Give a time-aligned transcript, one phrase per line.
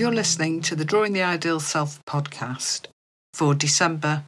[0.00, 2.86] You're listening to the Drawing the Ideal Self podcast
[3.34, 4.24] for December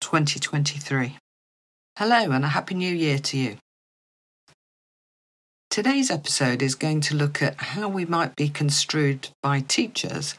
[0.00, 1.16] 2023.
[1.98, 3.56] Hello, and a Happy New Year to you.
[5.68, 10.36] Today's episode is going to look at how we might be construed by teachers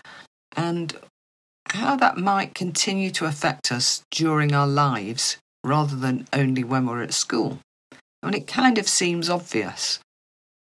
[0.56, 0.96] and
[1.72, 7.04] how that might continue to affect us during our lives rather than only when we're
[7.04, 7.60] at school.
[8.24, 10.00] I mean, it kind of seems obvious,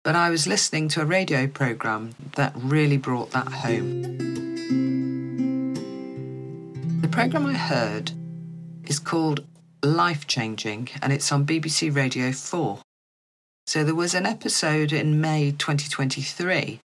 [0.05, 4.03] but I was listening to a radio programme that really brought that home.
[7.01, 8.13] The programme I heard
[8.87, 9.47] is called
[9.83, 12.81] Life Changing and it's on BBC Radio 4.
[13.67, 16.81] So there was an episode in May 2023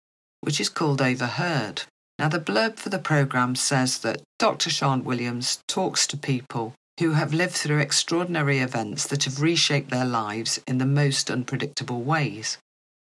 [0.43, 1.85] which is called Overheard.
[2.19, 4.71] Now, the blurb for the programme says that Dr.
[4.71, 10.05] Sian Williams talks to people who have lived through extraordinary events that have reshaped their
[10.05, 12.59] lives in the most unpredictable ways.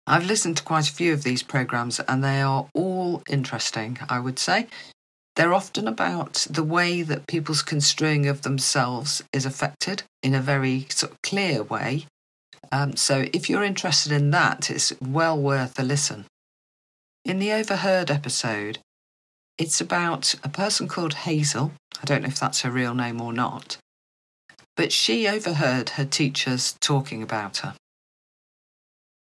[0.05, 4.19] I've listened to quite a few of these programs and they are all interesting, I
[4.19, 4.67] would say.
[5.35, 10.87] They're often about the way that people's construing of themselves is affected in a very
[10.89, 12.05] sort of clear way.
[12.71, 16.25] Um, so if you're interested in that, it's well worth a listen.
[17.25, 18.79] In the Overheard episode,
[19.57, 21.71] it's about a person called Hazel.
[22.01, 23.77] I don't know if that's her real name or not.
[24.75, 27.75] But she overheard her teachers talking about her.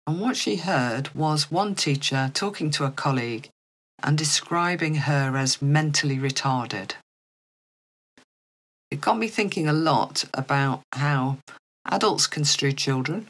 [0.09, 3.51] And what she heard was one teacher talking to a colleague
[4.03, 6.93] and describing her as mentally retarded.
[8.91, 11.41] It got me thinking a lot about how
[11.85, 13.29] adults construe children,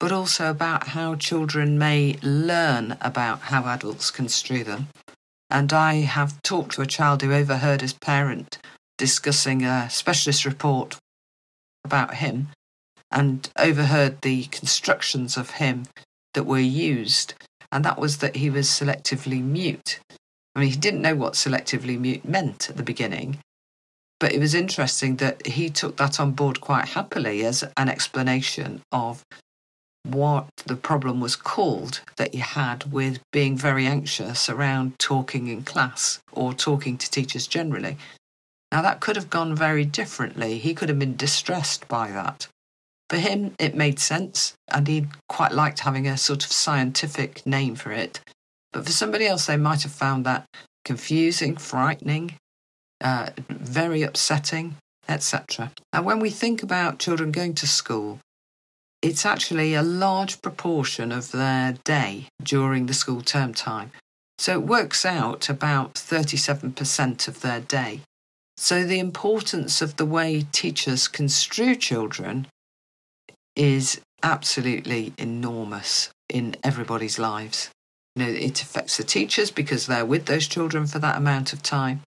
[0.00, 4.88] but also about how children may learn about how adults construe them.
[5.48, 8.58] And I have talked to a child who overheard his parent
[8.96, 10.96] discussing a specialist report
[11.84, 12.48] about him
[13.08, 15.84] and overheard the constructions of him
[16.34, 17.34] that were used,
[17.72, 20.00] and that was that he was selectively mute.
[20.54, 23.38] I mean, he didn't know what selectively mute meant at the beginning,
[24.20, 28.82] but it was interesting that he took that on board quite happily as an explanation
[28.90, 29.24] of
[30.04, 35.62] what the problem was called that he had with being very anxious around talking in
[35.62, 37.96] class or talking to teachers generally.
[38.72, 40.58] Now, that could have gone very differently.
[40.58, 42.48] He could have been distressed by that.
[43.08, 47.74] For him, it made sense, and he quite liked having a sort of scientific name
[47.74, 48.20] for it.
[48.72, 50.44] But for somebody else, they might have found that
[50.84, 52.34] confusing, frightening,
[53.00, 54.76] uh, very upsetting,
[55.08, 55.72] etc.
[55.92, 58.18] And when we think about children going to school,
[59.00, 63.92] it's actually a large proportion of their day during the school term time.
[64.38, 68.00] So it works out about 37% of their day.
[68.56, 72.48] So the importance of the way teachers construe children
[73.58, 77.70] is absolutely enormous in everybody's lives.
[78.14, 81.62] You know, it affects the teachers because they're with those children for that amount of
[81.62, 82.02] time.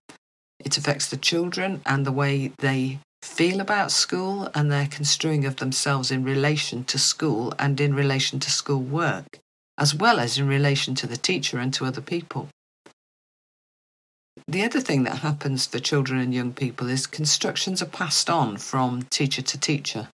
[0.58, 5.56] It affects the children and the way they feel about school and their construing of
[5.56, 9.38] themselves in relation to school and in relation to school work,
[9.78, 12.48] as well as in relation to the teacher and to other people.
[14.48, 18.56] The other thing that happens for children and young people is constructions are passed on
[18.56, 20.08] from teacher to teacher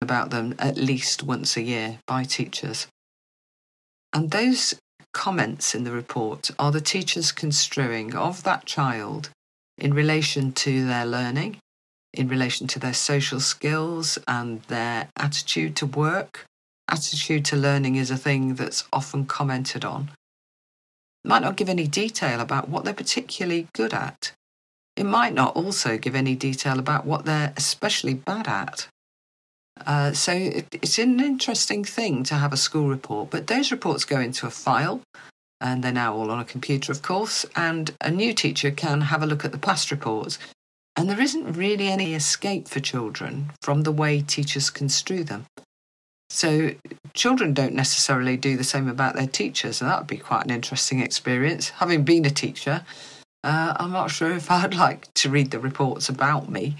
[0.00, 2.86] about them at least once a year by teachers.
[4.12, 4.74] And those
[5.12, 9.30] comments in the report are the teachers construing of that child
[9.76, 11.56] in relation to their learning,
[12.12, 16.44] in relation to their social skills and their attitude to work.
[16.88, 20.10] Attitude to learning is a thing that's often commented on.
[21.24, 24.32] might not give any detail about what they're particularly good at.
[24.96, 28.88] It might not also give any detail about what they're especially bad at.
[29.86, 34.04] Uh, so it, it's an interesting thing to have a school report, but those reports
[34.04, 35.00] go into a file
[35.60, 39.22] and they're now all on a computer, of course, and a new teacher can have
[39.22, 40.38] a look at the past reports.
[40.96, 45.46] And there isn't really any escape for children from the way teachers construe them.
[46.30, 46.72] So
[47.14, 50.50] children don't necessarily do the same about their teachers, and that would be quite an
[50.50, 51.70] interesting experience.
[51.70, 52.84] Having been a teacher,
[53.44, 56.76] uh, I'm not sure if I'd like to read the reports about me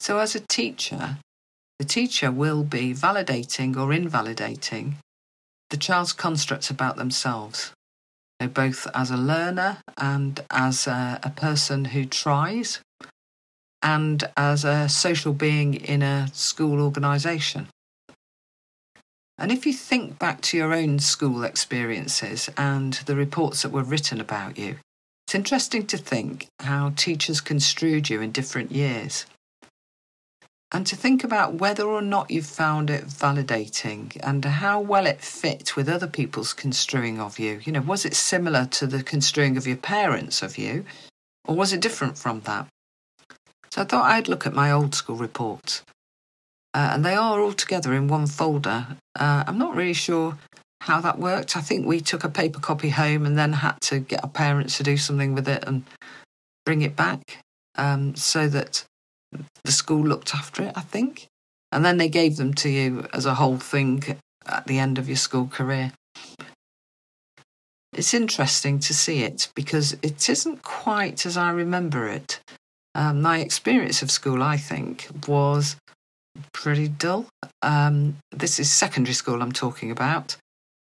[0.00, 1.18] so, as a teacher,
[1.78, 4.96] the teacher will be validating or invalidating
[5.70, 7.72] the child's constructs about themselves,
[8.40, 12.80] so both as a learner and as a, a person who tries,
[13.82, 17.68] and as a social being in a school organisation.
[19.38, 23.82] And if you think back to your own school experiences and the reports that were
[23.82, 24.76] written about you,
[25.26, 29.24] it's interesting to think how teachers construed you in different years.
[30.72, 35.20] And to think about whether or not you've found it validating and how well it
[35.20, 37.60] fit with other people's construing of you.
[37.64, 40.84] You know, was it similar to the construing of your parents of you,
[41.46, 42.66] or was it different from that?
[43.70, 45.82] So I thought I'd look at my old school reports.
[46.72, 48.86] Uh, and they are all together in one folder.
[49.18, 50.38] Uh, I'm not really sure
[50.82, 51.56] how that worked.
[51.56, 54.76] I think we took a paper copy home and then had to get our parents
[54.76, 55.84] to do something with it and
[56.64, 57.38] bring it back
[57.76, 58.84] um, so that
[59.64, 61.26] the school looked after it, I think.
[61.72, 65.08] And then they gave them to you as a whole thing at the end of
[65.08, 65.92] your school career.
[67.92, 72.40] It's interesting to see it because it isn't quite as I remember it.
[72.94, 75.76] Um, my experience of school, I think, was
[76.52, 77.26] pretty dull.
[77.62, 80.36] Um, this is secondary school I'm talking about.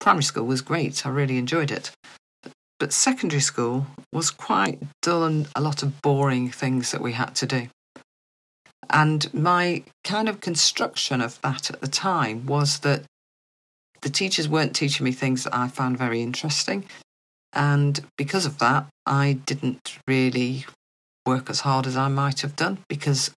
[0.01, 1.91] Primary school was great, I really enjoyed it.
[2.79, 7.35] But secondary school was quite dull and a lot of boring things that we had
[7.37, 7.69] to do.
[8.91, 13.03] And my kind of construction of that at the time was that
[14.03, 16.85] the teachers weren't teaching me things that I found very interesting.
[17.53, 20.67] And because of that, I didn't really
[21.25, 23.31] work as hard as I might have done because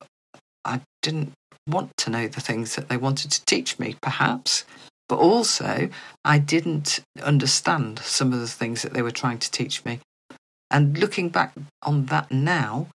[0.66, 1.32] I didn't
[1.68, 4.66] want to know the things that they wanted to teach me, perhaps.
[5.08, 5.90] But also,
[6.26, 10.00] I didn't understand some of the things that they were trying to teach me.
[10.70, 11.54] And looking back
[11.84, 12.88] on that now,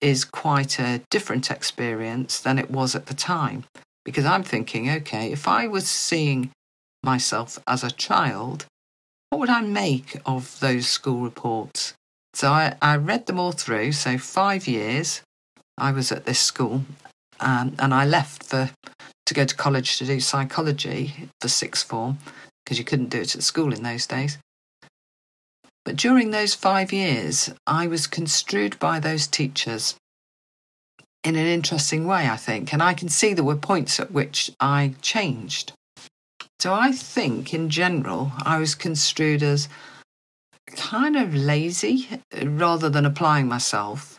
[0.00, 3.64] is quite a different experience than it was at the time.
[4.04, 6.50] Because I'm thinking, okay, if I was seeing
[7.02, 8.66] myself as a child,
[9.30, 11.94] what would I make of those school reports?
[12.34, 13.92] So I, I read them all through.
[13.92, 15.22] So, five years
[15.78, 16.84] I was at this school,
[17.40, 18.70] um, and I left for
[19.26, 22.18] to go to college to do psychology for sixth form
[22.64, 24.38] because you couldn't do it at school in those days.
[25.84, 29.96] But during those five years, I was construed by those teachers
[31.22, 32.72] in an interesting way, I think.
[32.72, 35.72] And I can see there were points at which I changed.
[36.60, 39.68] So I think, in general, I was construed as
[40.66, 42.08] kind of lazy
[42.42, 44.18] rather than applying myself,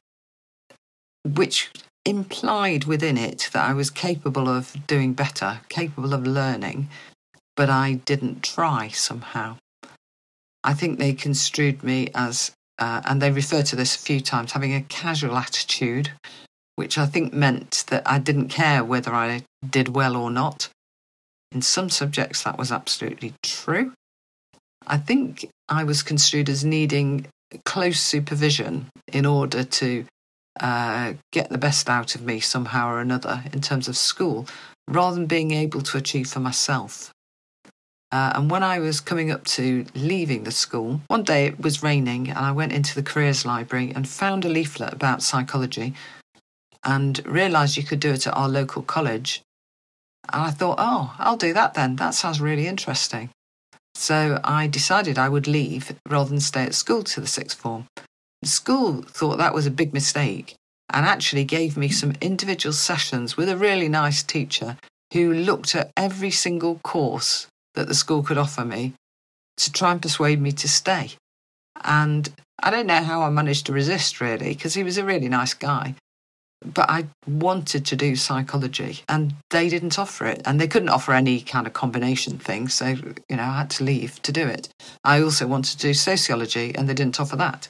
[1.24, 1.72] which
[2.06, 6.90] implied within it that I was capable of doing better, capable of learning,
[7.56, 9.58] but I didn't try somehow.
[10.66, 14.54] I think they construed me as, uh, and they refer to this a few times,
[14.54, 16.12] having a casual attitude,
[16.76, 20.70] which I think meant that I didn't care whether I did well or not.
[21.52, 23.94] In some subjects, that was absolutely true.
[24.88, 27.28] I think I was construed as needing
[27.64, 30.06] close supervision in order to
[30.60, 34.48] uh, get the best out of me somehow or another in terms of school,
[34.88, 37.12] rather than being able to achieve for myself.
[38.12, 41.84] Uh, and when I was coming up to leaving the school, one day it was
[41.84, 45.94] raining and I went into the careers library and found a leaflet about psychology
[46.84, 49.42] and realised you could do it at our local college.
[50.32, 51.96] And I thought, oh, I'll do that then.
[51.96, 53.32] That sounds really interesting.
[53.96, 57.88] So I decided I would leave rather than stay at school to the sixth form.
[58.42, 60.56] The school thought that was a big mistake
[60.94, 64.78] and actually gave me some individual sessions with a really nice teacher
[65.14, 68.94] who looked at every single course that the school could offer me
[69.58, 71.12] to try and persuade me to stay.
[71.84, 72.30] And
[72.62, 75.54] I don't know how I managed to resist really, because he was a really nice
[75.54, 75.96] guy.
[76.66, 80.42] But I wanted to do psychology and they didn't offer it.
[80.46, 82.70] And they couldn't offer any kind of combination thing.
[82.70, 82.88] So,
[83.30, 84.70] you know, I had to leave to do it.
[85.04, 87.68] I also wanted to do sociology and they didn't offer that.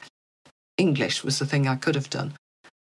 [0.78, 2.34] English was the thing I could have done.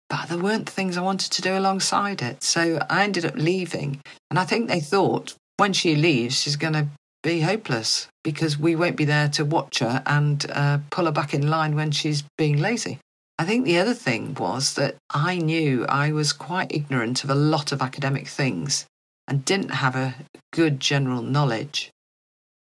[0.10, 2.42] But there weren't things I wanted to do alongside it.
[2.44, 4.02] So I ended up leaving.
[4.32, 6.88] And I think they thought when she leaves, she's going to
[7.24, 11.34] be hopeless because we won't be there to watch her and uh, pull her back
[11.34, 13.00] in line when she's being lazy.
[13.38, 17.36] I think the other thing was that I knew I was quite ignorant of a
[17.36, 18.86] lot of academic things
[19.28, 20.16] and didn't have a
[20.52, 21.90] good general knowledge.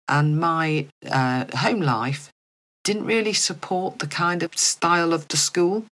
[0.09, 2.31] And my uh, home life
[2.85, 5.85] didn't really support the kind of style of the school.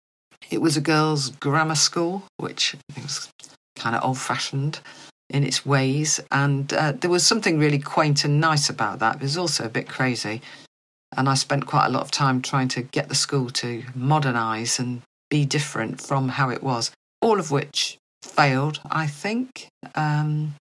[0.51, 3.29] It was a girls' grammar school, which was
[3.75, 4.79] kind of old fashioned
[5.29, 6.20] in its ways.
[6.32, 9.17] And uh, there was something really quaint and nice about that.
[9.17, 10.41] It was also a bit crazy.
[11.17, 14.79] And I spent quite a lot of time trying to get the school to modernise
[14.79, 16.91] and be different from how it was,
[17.22, 19.67] all of which failed, I think.
[19.96, 20.55] Um,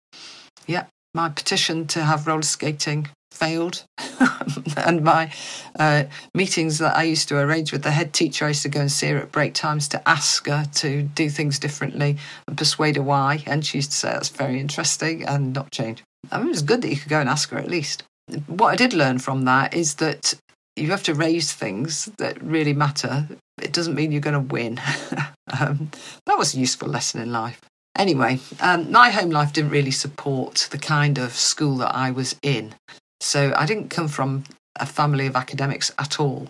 [0.66, 3.84] yeah, my petition to have roller skating failed.
[4.76, 5.32] and my
[5.78, 8.80] uh, meetings that I used to arrange with the head teacher, I used to go
[8.80, 12.96] and see her at break times to ask her to do things differently and persuade
[12.96, 13.42] her why.
[13.46, 16.02] And she used to say that's very interesting and not change.
[16.30, 18.02] I mean, it was good that you could go and ask her at least.
[18.46, 20.34] What I did learn from that is that
[20.76, 23.28] you have to raise things that really matter.
[23.60, 24.80] It doesn't mean you're going to win.
[25.60, 25.90] um,
[26.26, 27.60] that was a useful lesson in life.
[27.96, 32.36] Anyway, um, my home life didn't really support the kind of school that I was
[32.42, 32.74] in.
[33.20, 34.44] So I didn't come from
[34.76, 36.48] a family of academics at all.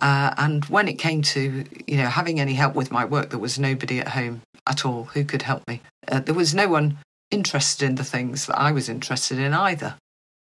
[0.00, 3.38] Uh, and when it came to you know having any help with my work, there
[3.38, 5.80] was nobody at home at all who could help me.
[6.08, 6.98] Uh, there was no one
[7.30, 9.96] interested in the things that I was interested in either.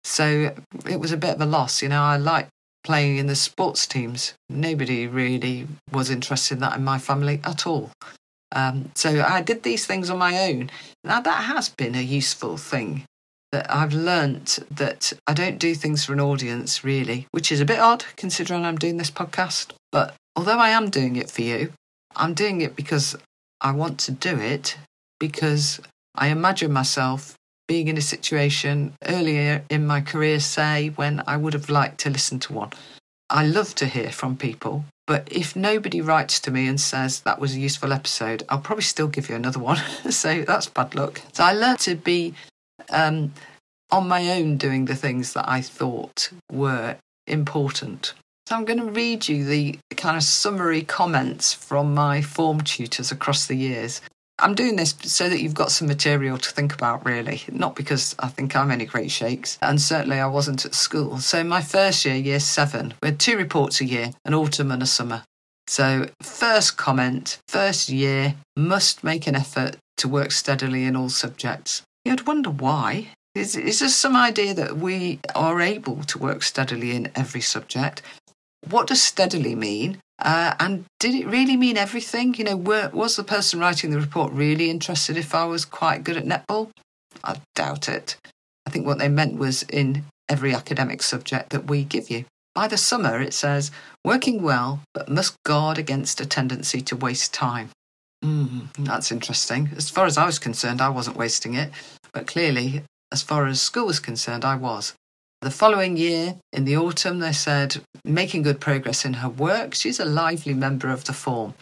[0.05, 0.55] So
[0.89, 1.83] it was a bit of a loss.
[1.83, 2.51] You know, I liked
[2.85, 4.35] playing in the sports teams.
[4.49, 7.91] Nobody really was interested in that in my family at all.
[8.53, 10.71] Um, so I did these things on my own.
[11.05, 13.05] Now that has been a useful thing
[13.53, 17.65] that I've learnt that I don't do things for an audience really, which is a
[17.65, 19.73] bit odd considering I'm doing this podcast.
[19.91, 21.73] But although I am doing it for you,
[22.17, 23.17] I'm doing it because
[23.61, 24.77] I want to do it
[25.19, 25.81] because
[26.15, 27.37] I imagine myself
[27.69, 32.11] being in a situation earlier in my career, say, when I would have liked to
[32.11, 32.71] listen to one.
[33.29, 37.39] I love to hear from people, but if nobody writes to me and says that
[37.39, 39.77] was a useful episode, I'll probably still give you another one.
[40.11, 41.23] so that's bad luck.
[41.33, 42.35] So I learned to be
[42.91, 43.33] um,
[43.91, 48.15] on my own doing the things that I thought were important.
[48.47, 53.13] So I'm going to read you the kind of summary comments from my form tutors
[53.13, 54.01] across the years.
[54.41, 58.17] I'm doing this so that you've got some material to think about, really, not because
[58.19, 61.19] I think I'm any great shakes, and certainly I wasn't at school.
[61.19, 64.83] So, my first year, year seven, we had two reports a year an autumn and
[64.83, 65.25] a summer.
[65.67, 71.83] So, first comment first year must make an effort to work steadily in all subjects.
[72.05, 73.09] You'd wonder why.
[73.35, 78.03] Is, is there some idea that we are able to work steadily in every subject?
[78.69, 79.99] What does steadily mean?
[80.19, 82.35] Uh, and did it really mean everything?
[82.35, 86.05] You know, were, was the person writing the report really interested if I was quite
[86.05, 86.71] good at netball?
[87.23, 88.17] I doubt it.
[88.67, 92.25] I think what they meant was in every academic subject that we give you.
[92.55, 93.71] By the summer, it says,
[94.05, 97.71] working well, but must guard against a tendency to waste time.
[98.25, 99.71] Mm, that's interesting.
[99.77, 101.71] As far as I was concerned, I wasn't wasting it,
[102.13, 104.95] but clearly, as far as school was concerned, I was.
[105.41, 109.75] The following year, in the autumn, they said, making good progress in her work.
[109.75, 111.55] She's a lively member of the form.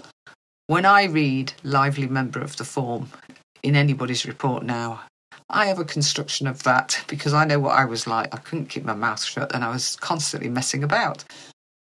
[0.67, 3.11] When I read lively member of the form
[3.63, 5.03] in anybody's report now,
[5.49, 8.35] I have a construction of that because I know what I was like.
[8.35, 11.25] I couldn't keep my mouth shut and I was constantly messing about.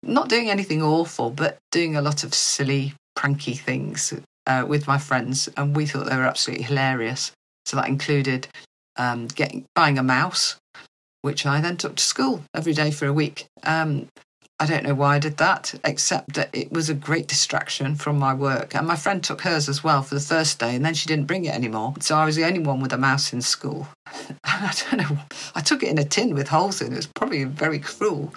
[0.02, 4.12] Not doing anything awful, but doing a lot of silly, pranky things
[4.47, 7.33] uh, with my friends, and we thought they were absolutely hilarious.
[7.65, 8.49] So that included
[8.97, 10.57] um, getting buying a mouse
[11.26, 13.47] which I then took to school every day for a week.
[13.65, 14.07] Um,
[14.61, 18.17] I don't know why I did that, except that it was a great distraction from
[18.17, 18.76] my work.
[18.76, 21.26] And my friend took hers as well for the first day, and then she didn't
[21.26, 21.95] bring it anymore.
[21.99, 23.88] So I was the only one with a mouse in school.
[24.45, 25.19] I don't know.
[25.57, 26.93] I took it in a tin with holes in it.
[26.93, 28.33] It was probably very cruel.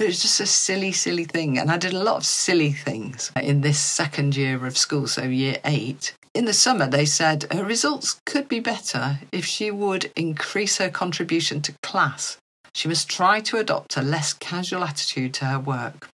[0.00, 1.58] It was just a silly, silly thing.
[1.58, 5.24] And I did a lot of silly things in this second year of school, so
[5.24, 6.14] year eight.
[6.32, 10.88] In the summer, they said her results could be better if she would increase her
[10.88, 12.38] contribution to class.
[12.72, 16.08] She must try to adopt a less casual attitude to her work.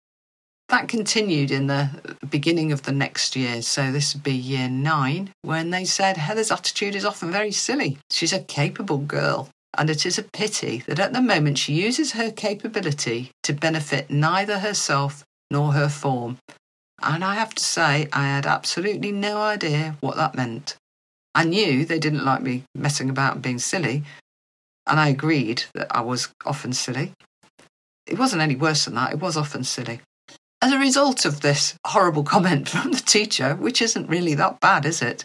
[0.69, 5.31] That continued in the beginning of the next year, so this would be year nine,
[5.43, 7.99] when they said Heather's attitude is often very silly.
[8.11, 12.13] She's a capable girl, and it is a pity that at the moment she uses
[12.13, 16.39] her capability to benefit neither herself nor her form,
[17.03, 20.77] and I have to say, I had absolutely no idea what that meant.
[21.35, 24.05] I knew they didn't like me messing about and being silly,
[24.87, 27.13] and I agreed that I was often silly.
[28.07, 30.01] It wasn't any worse than that, it was often silly.
[30.61, 34.85] As a result of this horrible comment from the teacher, which isn't really that bad,
[34.87, 35.25] is it?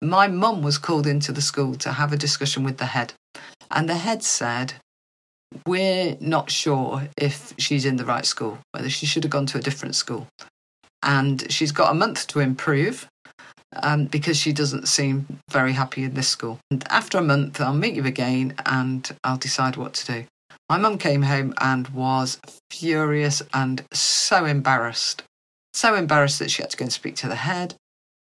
[0.00, 3.14] My mum was called into the school to have a discussion with the head,
[3.74, 4.74] and the head said,
[5.66, 9.58] We're not sure if she's in the right school, whether she should have gone to
[9.58, 10.28] a different school
[11.04, 13.06] and she's got a month to improve
[13.82, 16.58] um, because she doesn't seem very happy in this school.
[16.70, 20.24] And after a month, I'll meet you again and I'll decide what to do.
[20.70, 22.40] My mum came home and was
[22.70, 25.22] furious and so embarrassed.
[25.74, 27.74] So embarrassed that she had to go and speak to the head,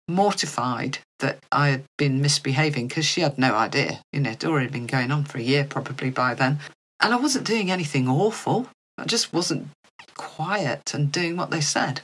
[0.07, 4.01] mortified that I had been misbehaving because she had no idea.
[4.11, 6.59] You know, it had already been going on for a year probably by then.
[6.99, 8.69] And I wasn't doing anything awful.
[8.97, 9.67] I just wasn't
[10.15, 12.01] quiet and doing what they said.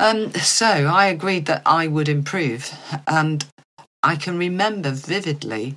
[0.00, 2.72] Um, so I agreed that I would improve.
[3.06, 3.44] And
[4.02, 5.76] I can remember vividly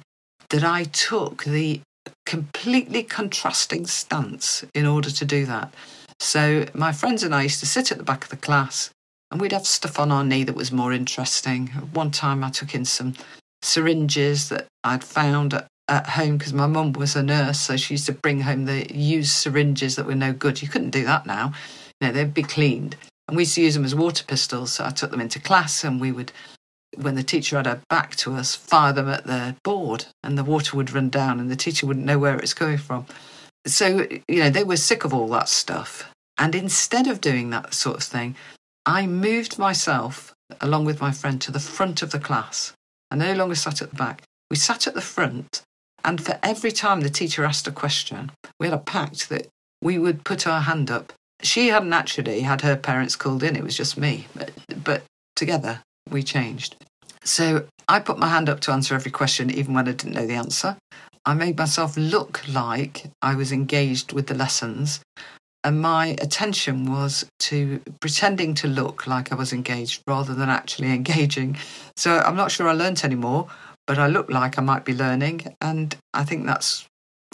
[0.49, 1.81] that I took the
[2.25, 5.73] completely contrasting stance in order to do that.
[6.19, 8.91] So my friends and I used to sit at the back of the class
[9.31, 11.67] and we'd have stuff on our knee that was more interesting.
[11.93, 13.13] One time I took in some
[13.61, 17.93] syringes that I'd found at, at home because my mum was a nurse, so she
[17.93, 20.61] used to bring home the used syringes that were no good.
[20.61, 21.53] You couldn't do that now.
[21.99, 22.97] You know, they'd be cleaned.
[23.27, 24.73] And we used to use them as water pistols.
[24.73, 26.33] So I took them into class and we would
[26.97, 30.43] when the teacher had her back to us, fire them at the board and the
[30.43, 33.05] water would run down and the teacher wouldn't know where it's coming from.
[33.65, 36.11] So, you know, they were sick of all that stuff.
[36.37, 38.35] And instead of doing that sort of thing,
[38.85, 42.73] I moved myself along with my friend to the front of the class.
[43.11, 44.23] I no longer sat at the back.
[44.49, 45.61] We sat at the front,
[46.03, 49.47] and for every time the teacher asked a question, we had a pact that
[49.81, 51.13] we would put our hand up.
[51.41, 54.27] She hadn't actually had her parents called in, it was just me.
[54.35, 54.51] But,
[54.83, 55.03] but
[55.35, 56.75] together, we changed.
[57.23, 60.27] So I put my hand up to answer every question, even when I didn't know
[60.27, 60.77] the answer.
[61.23, 65.01] I made myself look like I was engaged with the lessons,
[65.63, 70.91] and my attention was to pretending to look like I was engaged rather than actually
[70.93, 71.57] engaging.
[71.95, 73.47] So I'm not sure I learnt any more,
[73.87, 76.87] but I look like I might be learning, and I think that's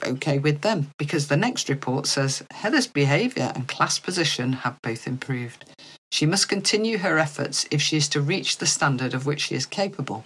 [0.03, 5.07] okay with them because the next report says Heather's behaviour and class position have both
[5.07, 5.65] improved.
[6.11, 9.55] She must continue her efforts if she is to reach the standard of which she
[9.55, 10.23] is capable.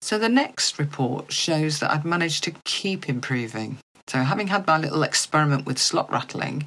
[0.00, 3.78] So the next report shows that I'd managed to keep improving.
[4.08, 6.66] So, having had my little experiment with slot rattling,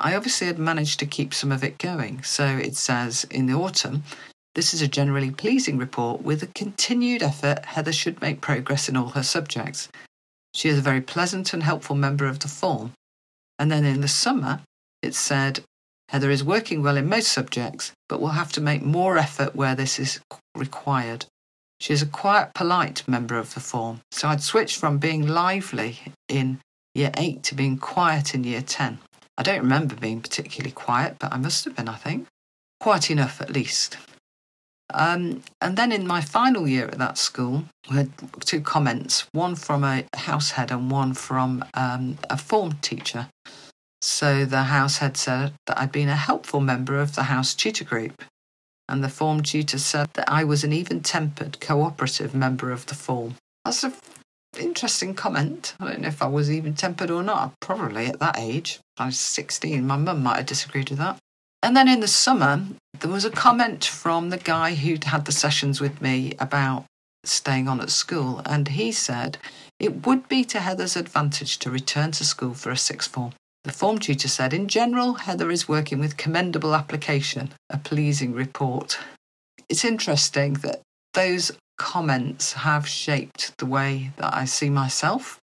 [0.00, 2.22] I obviously had managed to keep some of it going.
[2.22, 4.02] So it says in the autumn,
[4.54, 6.22] this is a generally pleasing report.
[6.22, 9.88] With a continued effort, Heather should make progress in all her subjects.
[10.54, 12.92] She is a very pleasant and helpful member of the form.
[13.58, 14.62] And then in the summer,
[15.02, 15.60] it said,
[16.08, 19.74] Heather is working well in most subjects, but will have to make more effort where
[19.74, 20.18] this is
[20.56, 21.26] required.
[21.78, 26.00] She is a quiet, polite member of the form, so I'd switched from being lively
[26.28, 26.58] in
[26.94, 28.98] year 8 to being quiet in year 10.
[29.38, 32.26] I don't remember being particularly quiet, but I must have been, I think.
[32.78, 33.96] Quite enough, at least.
[34.92, 39.54] Um, and then in my final year at that school, we had two comments one
[39.54, 43.28] from a house head and one from um, a form teacher.
[44.02, 47.84] So the house head said that I'd been a helpful member of the house tutor
[47.84, 48.24] group.
[48.88, 52.94] And the form tutor said that I was an even tempered, cooperative member of the
[52.94, 53.36] form.
[53.64, 53.92] That's an
[54.58, 55.74] interesting comment.
[55.80, 57.54] I don't know if I was even tempered or not.
[57.60, 58.80] Probably at that age.
[58.96, 59.86] I was 16.
[59.86, 61.18] My mum might have disagreed with that.
[61.62, 62.62] And then in the summer,
[62.98, 66.86] there was a comment from the guy who'd had the sessions with me about
[67.24, 68.42] staying on at school.
[68.46, 69.38] And he said
[69.78, 73.32] it would be to Heather's advantage to return to school for a sixth form.
[73.64, 78.98] The form tutor said, in general, Heather is working with commendable application, a pleasing report.
[79.68, 80.80] It's interesting that
[81.12, 85.40] those comments have shaped the way that I see myself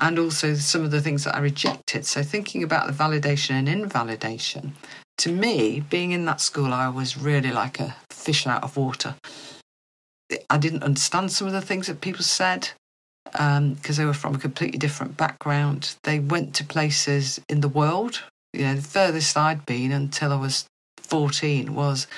[0.00, 2.04] and also some of the things that I rejected.
[2.04, 4.74] So, thinking about the validation and invalidation,
[5.18, 9.14] to me, being in that school, I was really like a fish out of water.
[10.50, 12.70] I didn't understand some of the things that people said
[13.24, 15.94] because um, they were from a completely different background.
[16.02, 18.24] They went to places in the world.
[18.52, 20.66] You know, the furthest I'd been until I was
[20.98, 22.08] 14 was,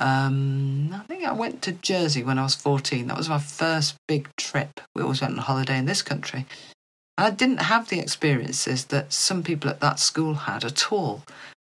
[0.00, 3.06] um, I think I went to Jersey when I was 14.
[3.06, 4.80] That was my first big trip.
[4.94, 6.46] We always went on holiday in this country.
[7.16, 11.22] And I didn't have the experiences that some people at that school had at all.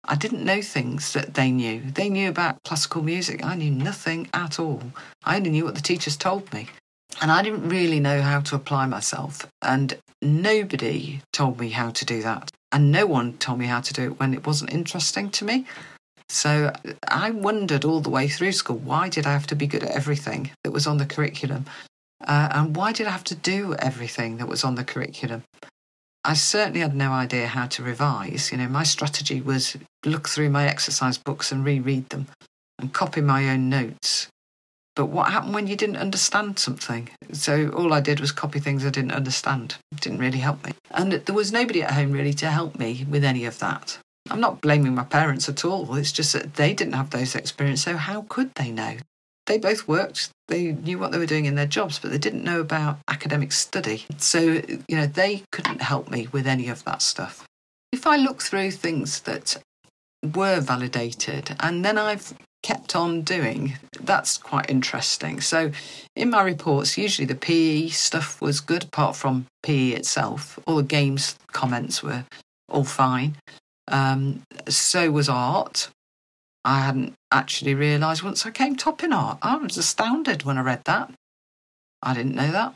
[0.07, 1.81] I didn't know things that they knew.
[1.81, 3.45] They knew about classical music.
[3.45, 4.83] I knew nothing at all.
[5.25, 6.69] I only knew what the teachers told me.
[7.21, 9.47] And I didn't really know how to apply myself.
[9.63, 12.51] And nobody told me how to do that.
[12.73, 15.65] And no one told me how to do it when it wasn't interesting to me.
[16.29, 16.73] So
[17.07, 19.91] I wondered all the way through school why did I have to be good at
[19.91, 21.67] everything that was on the curriculum?
[22.27, 25.43] Uh, and why did I have to do everything that was on the curriculum?
[26.25, 28.51] I certainly had no idea how to revise.
[28.51, 32.29] You know, my strategy was look through my exercise books and reread them
[32.79, 34.29] and copy my own notes.
[34.97, 37.11] But what happened when you didn't understand something?
[37.33, 39.77] So all I did was copy things I didn't understand.
[39.93, 40.73] It didn't really help me.
[40.93, 43.99] And there was nobody at home really to help me with any of that.
[44.31, 45.95] I'm not blaming my parents at all.
[45.97, 47.85] It's just that they didn't have those experiences.
[47.85, 48.97] So how could they know?
[49.47, 50.31] They both worked.
[50.49, 53.53] They knew what they were doing in their jobs, but they didn't know about academic
[53.53, 54.05] study.
[54.17, 57.47] So, you know, they couldn't help me with any of that stuff.
[57.93, 59.63] If I look through things that
[60.35, 62.33] were validated and then I've
[62.63, 65.43] kept on doing, that's quite interesting.
[65.43, 65.71] So,
[66.17, 70.59] in my reports, usually the PE stuff was good, apart from PE itself.
[70.67, 72.25] All the games comments were
[72.71, 73.37] all fine.
[73.89, 75.89] Um, so was art.
[76.65, 79.39] I hadn't actually realised once I came top in art.
[79.43, 81.13] I was astounded when I read that.
[82.03, 82.75] I didn't know that.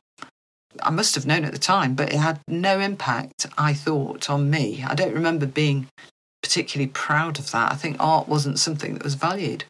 [0.82, 4.50] I must have known at the time, but it had no impact, I thought, on
[4.50, 4.84] me.
[4.86, 5.88] I don't remember being
[6.42, 7.72] particularly proud of that.
[7.72, 9.64] I think art wasn't something that was valued.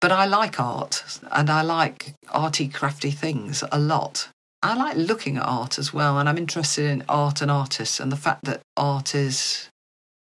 [0.00, 4.28] But I like art and I like arty, crafty things a lot.
[4.62, 8.10] I like looking at art as well, and I'm interested in art and artists and
[8.10, 9.68] the fact that art is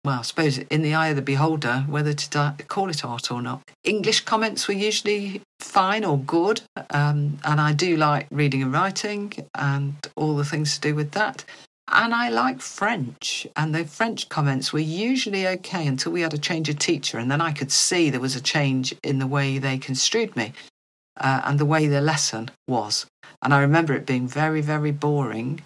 [0.04, 3.32] well, I suppose in the eye of the beholder whether to di- call it art
[3.32, 3.62] or not.
[3.84, 9.34] English comments were usually fine or good, um, and I do like reading and writing
[9.56, 11.46] and all the things to do with that.
[11.88, 16.38] And I like French, and the French comments were usually okay until we had a
[16.38, 19.58] change of teacher, and then I could see there was a change in the way
[19.58, 20.54] they construed me
[21.18, 23.06] uh, and the way the lesson was.
[23.42, 25.62] And I remember it being very, very boring.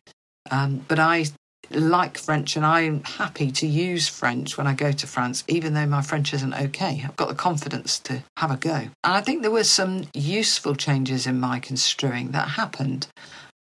[0.52, 1.26] Um, but I
[1.72, 5.86] like French and I'm happy to use French when I go to France, even though
[5.86, 7.02] my French isn't okay.
[7.04, 8.74] I've got the confidence to have a go.
[8.74, 13.08] And I think there were some useful changes in my construing that happened.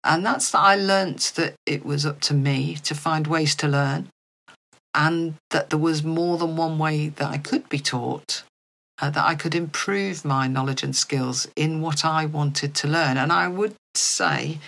[0.02, 3.68] And that's that I learnt that it was up to me to find ways to
[3.68, 4.08] learn
[4.94, 8.44] and that there was more than one way that I could be taught,
[9.00, 13.16] uh, that I could improve my knowledge and skills in what I wanted to learn.
[13.16, 14.58] And I would say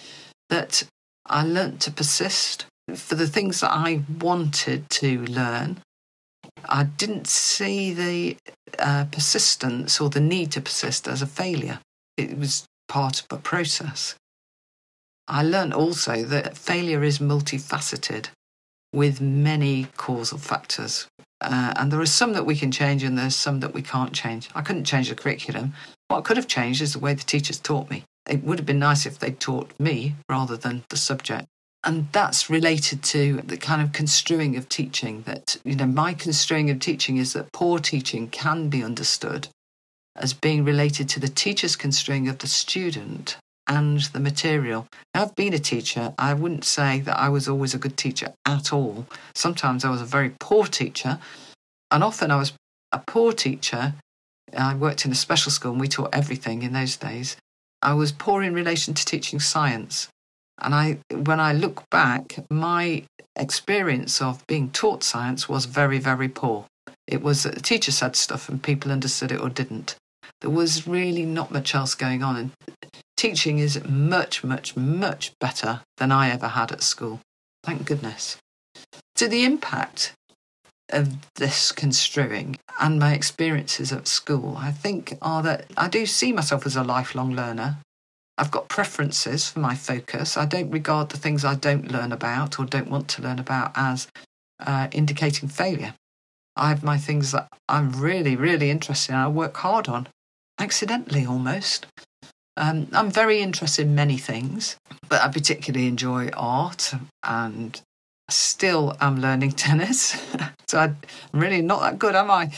[0.48, 0.84] that
[1.26, 5.78] I learnt to persist for the things that I wanted to learn.
[6.68, 8.36] I didn't see the
[8.78, 11.80] uh, persistence or the need to persist as a failure.
[12.16, 14.14] It was part of a process.
[15.28, 18.28] I learned also that failure is multifaceted
[18.92, 21.08] with many causal factors.
[21.40, 24.12] Uh, and there are some that we can change and there's some that we can't
[24.12, 24.48] change.
[24.54, 25.74] I couldn't change the curriculum.
[26.08, 28.04] What I could have changed is the way the teachers taught me.
[28.28, 31.46] It would have been nice if they taught me rather than the subject.
[31.86, 36.68] And that's related to the kind of construing of teaching that, you know, my construing
[36.68, 39.46] of teaching is that poor teaching can be understood
[40.16, 43.36] as being related to the teacher's construing of the student
[43.68, 44.88] and the material.
[45.14, 46.12] I've been a teacher.
[46.18, 49.06] I wouldn't say that I was always a good teacher at all.
[49.36, 51.20] Sometimes I was a very poor teacher,
[51.92, 52.52] and often I was
[52.90, 53.94] a poor teacher.
[54.56, 57.36] I worked in a special school and we taught everything in those days.
[57.80, 60.08] I was poor in relation to teaching science.
[60.58, 63.04] And I, when I look back, my
[63.36, 66.66] experience of being taught science was very, very poor.
[67.06, 69.96] It was uh, the teacher said stuff and people understood it or didn't.
[70.40, 72.36] There was really not much else going on.
[72.36, 72.50] And
[73.16, 77.20] teaching is much, much, much better than I ever had at school.
[77.62, 78.36] Thank goodness.
[79.16, 80.12] So the impact
[80.90, 86.32] of this construing and my experiences at school, I think, are that I do see
[86.32, 87.78] myself as a lifelong learner.
[88.38, 90.36] I've got preferences for my focus.
[90.36, 93.72] I don't regard the things I don't learn about or don't want to learn about
[93.74, 94.08] as
[94.60, 95.94] uh, indicating failure.
[96.56, 99.18] I have my things that I'm really, really interested in.
[99.18, 100.08] I work hard on,
[100.58, 101.86] accidentally almost.
[102.56, 104.76] Um, I'm very interested in many things,
[105.08, 107.80] but I particularly enjoy art and
[108.30, 110.16] still am learning tennis.
[110.66, 110.96] so I'm
[111.32, 112.50] really not that good, am I?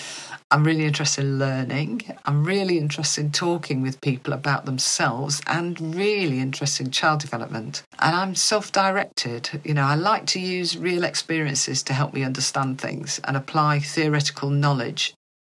[0.50, 2.02] I'm really interested in learning.
[2.24, 7.82] I'm really interested in talking with people about themselves and really interested in child development.
[7.98, 9.60] And I'm self directed.
[9.62, 13.80] You know, I like to use real experiences to help me understand things and apply
[13.80, 15.12] theoretical knowledge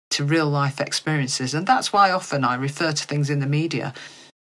[0.09, 1.53] to real life experiences.
[1.53, 3.93] And that's why often I refer to things in the media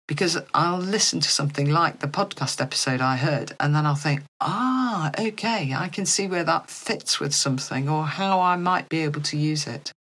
[0.10, 4.24] because I'll listen to something like the podcast episode I heard, and then I'll think,
[4.42, 9.00] ah, okay, I can see where that fits with something or how I might be
[9.00, 9.94] able to use it.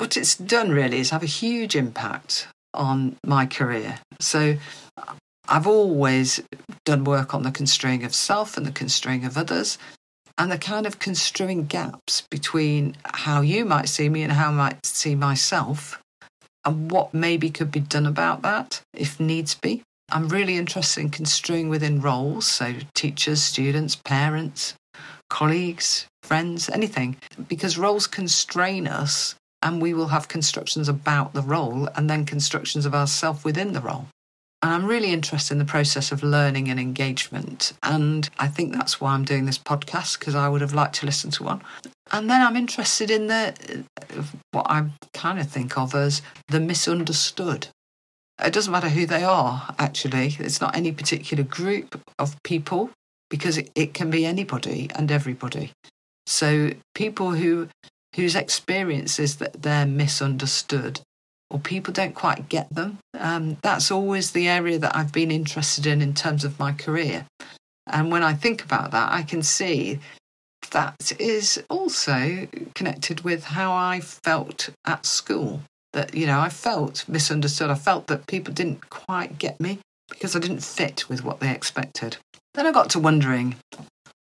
[0.00, 3.98] What it's done really is have a huge impact on my career.
[4.18, 4.56] So
[5.46, 6.40] I've always
[6.86, 9.76] done work on the construing of self and the construing of others,
[10.38, 14.52] and the kind of construing gaps between how you might see me and how I
[14.52, 16.00] might see myself
[16.64, 19.82] and what maybe could be done about that if needs be.
[20.10, 24.72] I'm really interested in construing within roles, so teachers, students, parents,
[25.28, 31.88] colleagues, friends, anything, because roles constrain us and we will have constructions about the role
[31.96, 34.06] and then constructions of ourselves within the role.
[34.62, 37.72] And I'm really interested in the process of learning and engagement.
[37.82, 41.06] And I think that's why I'm doing this podcast, because I would have liked to
[41.06, 41.62] listen to one.
[42.12, 46.60] And then I'm interested in the uh, what I kind of think of as the
[46.60, 47.68] misunderstood.
[48.44, 50.36] It doesn't matter who they are, actually.
[50.38, 52.90] It's not any particular group of people
[53.30, 55.72] because it, it can be anybody and everybody.
[56.26, 57.68] So people who
[58.16, 61.00] whose experience is that they're misunderstood
[61.50, 62.98] or people don't quite get them.
[63.18, 67.26] Um, that's always the area that I've been interested in in terms of my career.
[67.86, 69.98] And when I think about that, I can see
[70.70, 75.62] that is also connected with how I felt at school.
[75.92, 77.68] That, you know, I felt misunderstood.
[77.68, 81.50] I felt that people didn't quite get me because I didn't fit with what they
[81.50, 82.18] expected.
[82.54, 83.56] Then I got to wondering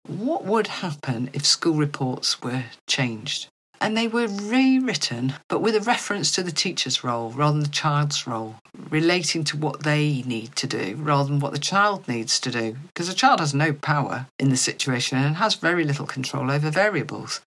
[0.09, 3.49] what would happen if school reports were changed?
[3.83, 7.69] And they were rewritten, but with a reference to the teacher's role rather than the
[7.69, 8.55] child's role,
[8.91, 12.77] relating to what they need to do rather than what the child needs to do.
[12.87, 16.71] Because the child has no power in the situation and has very little control over
[16.71, 17.41] variables.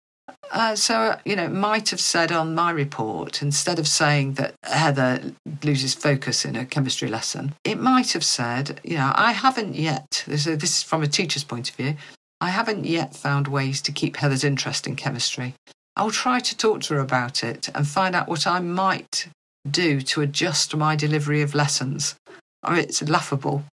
[0.50, 5.32] Uh, so, you know, might have said on my report, instead of saying that Heather
[5.62, 10.24] loses focus in a chemistry lesson, it might have said, you know, I haven't yet,
[10.26, 11.96] this is from a teacher's point of view,
[12.40, 15.54] I haven't yet found ways to keep Heather's interest in chemistry.
[15.96, 19.28] I'll try to talk to her about it and find out what I might
[19.68, 22.16] do to adjust my delivery of lessons.
[22.62, 23.64] I mean, it's laughable.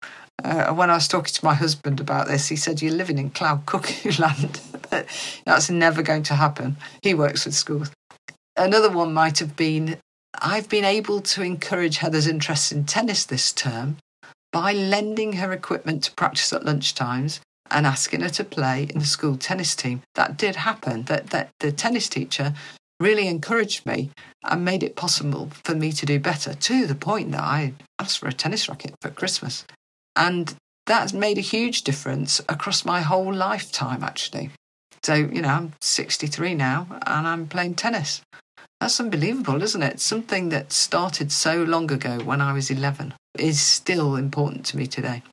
[0.43, 3.31] Uh, when I was talking to my husband about this, he said, You're living in
[3.31, 4.59] cloud cuckoo land.
[5.45, 6.77] That's never going to happen.
[7.01, 7.91] He works with schools.
[8.55, 9.97] Another one might have been
[10.39, 13.97] I've been able to encourage Heather's interest in tennis this term
[14.51, 17.39] by lending her equipment to practice at lunchtimes
[17.71, 20.01] and asking her to play in the school tennis team.
[20.15, 21.03] That did happen.
[21.03, 22.53] That, that the tennis teacher
[22.99, 24.11] really encouraged me
[24.43, 28.19] and made it possible for me to do better to the point that I asked
[28.19, 29.65] for a tennis racket for Christmas.
[30.15, 30.53] And
[30.85, 34.51] that's made a huge difference across my whole lifetime, actually.
[35.03, 38.21] So, you know, I'm 63 now and I'm playing tennis.
[38.79, 39.99] That's unbelievable, isn't it?
[39.99, 44.87] Something that started so long ago when I was 11 is still important to me
[44.87, 45.23] today.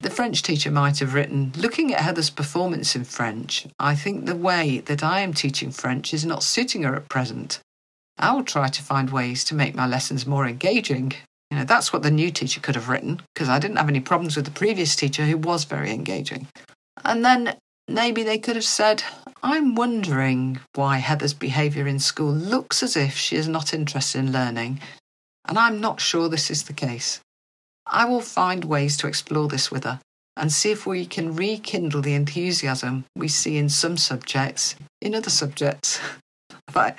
[0.00, 4.36] The French teacher might have written Looking at Heather's performance in French, I think the
[4.36, 7.60] way that I am teaching French is not suiting her at present.
[8.18, 11.12] I will try to find ways to make my lessons more engaging.
[11.50, 14.00] You know, that's what the new teacher could have written, because I didn't have any
[14.00, 16.48] problems with the previous teacher who was very engaging.
[17.04, 17.56] And then
[17.88, 19.02] maybe they could have said,
[19.42, 24.32] I'm wondering why Heather's behaviour in school looks as if she is not interested in
[24.32, 24.80] learning,
[25.46, 27.20] and I'm not sure this is the case.
[27.86, 30.00] I will find ways to explore this with her
[30.36, 35.30] and see if we can rekindle the enthusiasm we see in some subjects in other
[35.30, 36.00] subjects.
[36.72, 36.96] but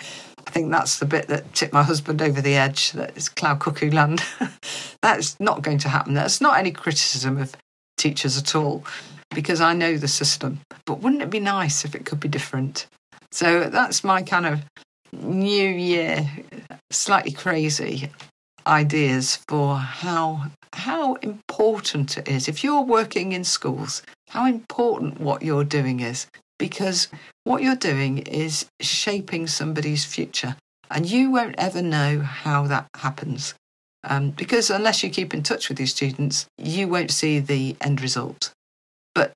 [0.47, 2.93] I think that's the bit that tipped my husband over the edge.
[2.93, 4.23] That is cloud cuckoo land.
[5.01, 6.13] that's not going to happen.
[6.13, 7.55] That's not any criticism of
[7.97, 8.85] teachers at all,
[9.35, 10.61] because I know the system.
[10.85, 12.87] But wouldn't it be nice if it could be different?
[13.31, 14.63] So that's my kind of
[15.11, 16.29] new year,
[16.91, 18.09] slightly crazy
[18.65, 25.41] ideas for how how important it is if you're working in schools how important what
[25.41, 26.27] you're doing is
[26.59, 27.07] because
[27.43, 30.55] what you're doing is shaping somebody's future
[30.89, 33.53] and you won't ever know how that happens.
[34.03, 38.01] Um, because unless you keep in touch with your students you won't see the end
[38.01, 38.51] result.
[39.13, 39.33] But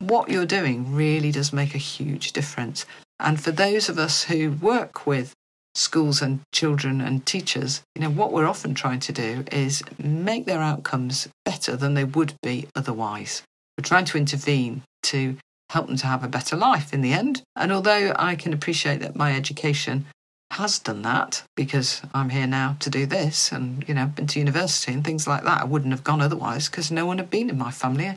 [0.00, 2.84] what you're doing really does make a huge difference.
[3.20, 5.32] And for those of us who work with
[5.74, 10.46] schools and children and teachers, you know, what we're often trying to do is make
[10.46, 13.42] their outcomes better than they would be otherwise.
[13.78, 15.36] We're trying to intervene to
[15.70, 17.42] help them to have a better life in the end.
[17.54, 20.06] And although I can appreciate that my education
[20.52, 24.26] has done that because I'm here now to do this and, you know, I've been
[24.26, 27.30] to university and things like that, I wouldn't have gone otherwise because no one had
[27.30, 28.16] been in my family.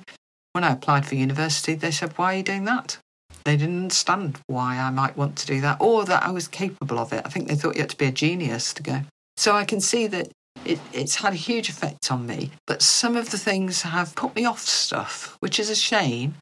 [0.53, 2.97] When I applied for university, they said, Why are you doing that?
[3.45, 6.99] They didn't understand why I might want to do that or that I was capable
[6.99, 7.21] of it.
[7.25, 9.01] I think they thought you had to be a genius to go.
[9.37, 10.29] So I can see that
[10.65, 12.51] it, it's had a huge effect on me.
[12.67, 16.35] But some of the things have put me off stuff, which is a shame.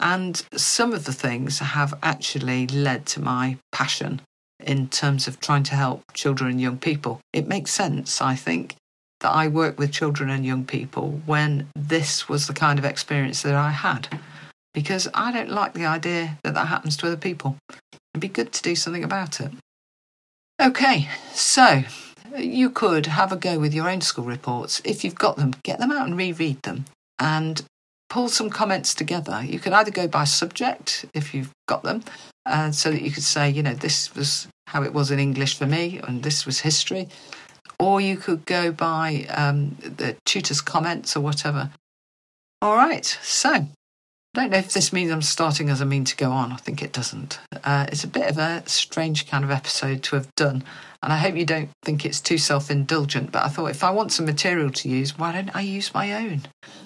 [0.00, 4.20] And some of the things have actually led to my passion
[4.58, 7.20] in terms of trying to help children and young people.
[7.32, 8.76] It makes sense, I think,
[9.20, 13.42] that I work with children and young people when this was the kind of experience
[13.42, 14.08] that I had
[14.74, 17.56] because I don't like the idea that that happens to other people.
[18.12, 19.52] It'd be good to do something about it.
[20.60, 21.82] Okay, so
[22.36, 24.80] you could have a go with your own school reports.
[24.84, 26.84] If you've got them, get them out and reread them
[27.18, 27.62] and
[28.08, 29.42] pull some comments together.
[29.44, 32.02] You could either go by subject if you've got them,
[32.46, 35.58] uh, so that you could say, you know, this was how it was in English
[35.58, 37.08] for me and this was history.
[37.78, 41.70] Or you could go by um, the tutor's comments or whatever.
[42.60, 43.66] All right, so
[44.34, 46.52] I don't know if this means I'm starting as I mean to go on.
[46.52, 47.38] I think it doesn't.
[47.64, 50.64] Uh, it's a bit of a strange kind of episode to have done.
[51.02, 53.30] And I hope you don't think it's too self indulgent.
[53.30, 56.14] But I thought if I want some material to use, why don't I use my
[56.14, 56.42] own?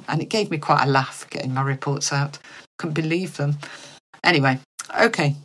[0.08, 2.40] And it gave me quite a laugh getting my reports out.
[2.78, 3.58] Couldn't believe them.
[4.24, 4.58] Anyway,
[5.00, 5.36] okay.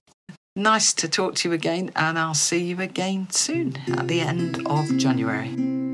[0.55, 1.91] Nice to talk to you again.
[1.95, 5.90] And I'll see you again soon at the end of January.